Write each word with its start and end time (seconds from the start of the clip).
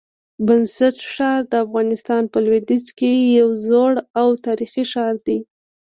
بست 0.47 0.95
ښار 1.13 1.39
د 1.51 1.53
افغانستان 1.65 2.23
په 2.31 2.37
لودیځ 2.45 2.85
کي 2.97 3.11
یو 3.39 3.49
زوړ 3.67 3.93
او 4.19 4.27
تاریخي 4.45 4.83
ښار 4.91 5.15
دی. 5.25 5.39